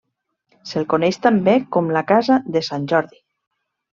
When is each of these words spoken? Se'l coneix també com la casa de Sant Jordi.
Se'l 0.69 0.87
coneix 0.93 1.19
també 1.25 1.53
com 1.77 1.93
la 1.97 2.03
casa 2.13 2.39
de 2.57 2.65
Sant 2.69 2.91
Jordi. 2.95 3.23